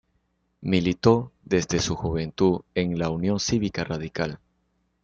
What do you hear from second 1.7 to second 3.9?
su juventud en la Unión Cívica